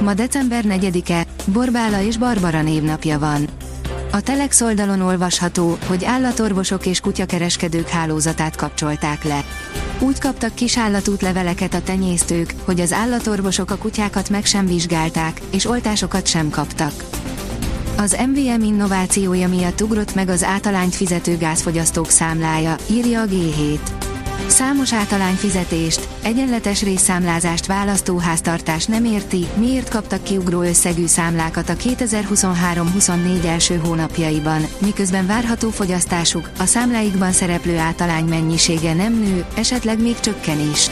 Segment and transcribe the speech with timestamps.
[0.00, 3.48] Ma december 4-e, Borbála és Barbara névnapja van.
[4.12, 9.44] A Telex oldalon olvasható, hogy állatorvosok és kutyakereskedők hálózatát kapcsolták le.
[9.98, 15.66] Úgy kaptak kis állatútleveleket a tenyésztők, hogy az állatorvosok a kutyákat meg sem vizsgálták, és
[15.66, 16.92] oltásokat sem kaptak.
[17.96, 24.03] Az MVM innovációja miatt ugrott meg az átalányt fizető gázfogyasztók számlája, írja a G7.
[24.46, 33.44] Számos átalány fizetést, egyenletes részszámlázást választóháztartás nem érti, miért kaptak kiugró összegű számlákat a 2023-24
[33.44, 40.70] első hónapjaiban, miközben várható fogyasztásuk, a számláikban szereplő átalány mennyisége nem nő, esetleg még csökken
[40.72, 40.88] is.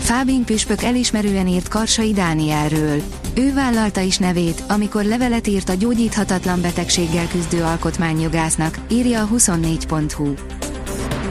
[0.00, 3.02] Fábin püspök elismerően írt Karsai Dánielről.
[3.34, 10.34] Ő vállalta is nevét, amikor levelet írt a gyógyíthatatlan betegséggel küzdő alkotmányjogásznak, írja a 24.hu.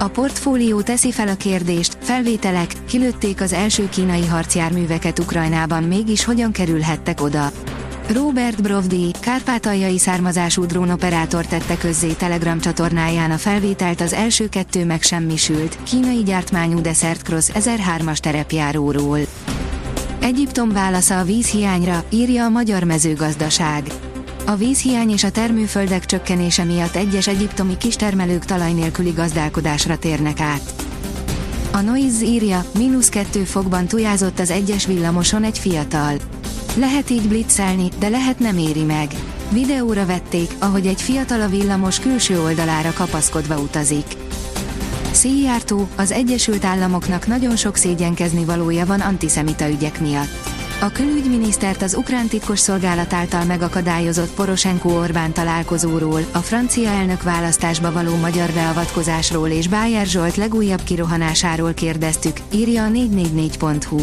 [0.01, 6.51] A portfólió teszi fel a kérdést, felvételek, kilőtték az első kínai harcjárműveket Ukrajnában mégis hogyan
[6.51, 7.51] kerülhettek oda.
[8.13, 15.77] Robert Brovdi, kárpátaljai származású drónoperátor tette közzé Telegram csatornáján a felvételt az első kettő megsemmisült,
[15.83, 19.19] kínai gyártmányú Desert Cross 1003-as terepjáróról.
[20.19, 23.83] Egyiptom válasza a vízhiányra, írja a magyar mezőgazdaság.
[24.45, 30.73] A vízhiány és a termőföldek csökkenése miatt egyes egyiptomi kistermelők talaj nélküli gazdálkodásra térnek át.
[31.71, 36.13] A Noise írja, mínusz kettő fokban tujázott az egyes villamoson egy fiatal.
[36.75, 39.11] Lehet így blitzelni, de lehet nem éri meg.
[39.51, 44.05] Videóra vették, ahogy egy fiatal a villamos külső oldalára kapaszkodva utazik.
[45.11, 50.60] Szíjártó, az Egyesült Államoknak nagyon sok szégyenkezni valója van antiszemita ügyek miatt.
[50.83, 57.91] A külügyminisztert az ukrán titkos szolgálat által megakadályozott Poroshenko Orbán találkozóról, a francia elnök választásba
[57.91, 63.99] való magyar beavatkozásról és Bájer Zsolt legújabb kirohanásáról kérdeztük, írja a 444.hu.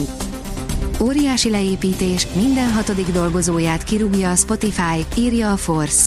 [1.03, 6.07] Óriási leépítés, minden hatodik dolgozóját kirúgja a Spotify, írja a Force.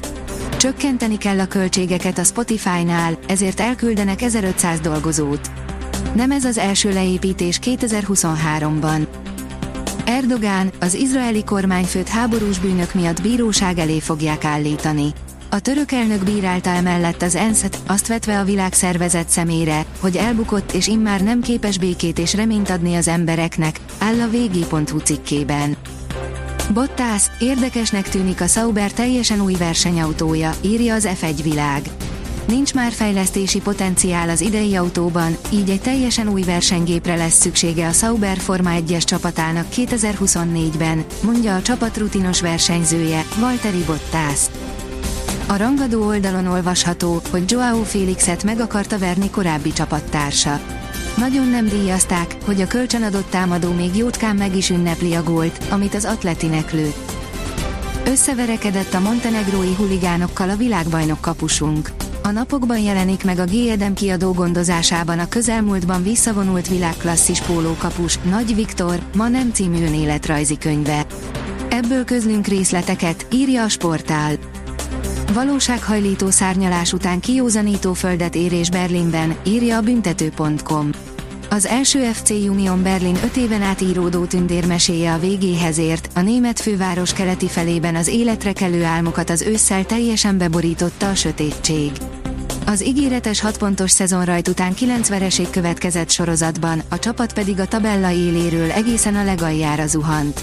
[0.57, 5.51] Csökkenteni kell a költségeket a Spotify-nál, ezért elküldenek 1500 dolgozót.
[6.15, 9.07] Nem ez az első leépítés 2023-ban.
[10.11, 15.13] Erdogán, az izraeli kormányfőt háborús bűnök miatt bíróság elé fogják állítani.
[15.49, 20.87] A török elnök bírálta emellett az ensz azt vetve a világszervezet szemére, hogy elbukott és
[20.87, 25.75] immár nem képes békét és reményt adni az embereknek, áll a vg.hu cikkében.
[26.73, 31.81] Bottas, érdekesnek tűnik a Sauber teljesen új versenyautója, írja az F1 világ.
[32.51, 37.91] Nincs már fejlesztési potenciál az idei autóban, így egy teljesen új versenygépre lesz szüksége a
[37.91, 44.45] Sauber Forma 1-es csapatának 2024-ben, mondja a csapat rutinos versenyzője, Valtteri Bottas.
[45.47, 50.59] A rangadó oldalon olvasható, hogy Joao Félixet meg akarta verni korábbi csapattársa.
[51.17, 55.95] Nagyon nem díjazták, hogy a kölcsönadott támadó még jótkán meg is ünnepli a gólt, amit
[55.95, 57.11] az atletinek lőtt.
[58.05, 61.91] Összeverekedett a montenegrói huligánokkal a világbajnok kapusunk.
[62.23, 63.93] A napokban jelenik meg a G.
[63.93, 71.05] kiadó gondozásában a közelmúltban visszavonult világklasszis pólókapus, Nagy Viktor, ma nem című önéletrajzi könyve.
[71.69, 74.35] Ebből közlünk részleteket, írja a sportál.
[75.33, 80.89] Valósághajlító szárnyalás után kiózanító földet érés Berlinben, írja a büntető.com.
[81.49, 86.59] Az első FC Union Berlin 5 éven át íródó tündérmeséje a végéhez ért, a német
[86.59, 91.91] főváros keleti felében az életre kelő álmokat az ősszel teljesen beborította a sötétség.
[92.65, 98.11] Az ígéretes 6 pontos szezonrajt után 9 vereség következett sorozatban, a csapat pedig a tabella
[98.11, 100.41] éléről egészen a legaljára zuhant.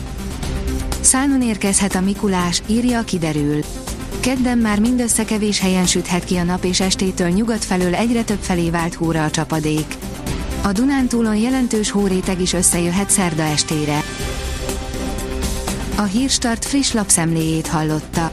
[1.01, 3.61] Szánon érkezhet a Mikulás, írja kiderül.
[4.21, 8.41] Kedden már mindössze kevés helyen süthet ki a nap és estétől nyugat felől egyre több
[8.41, 9.97] felé vált hóra a csapadék.
[10.63, 14.03] A Dunántúlon jelentős hóréteg is összejöhet szerda estére.
[15.97, 18.33] A Hírstart friss lapszemléjét hallotta.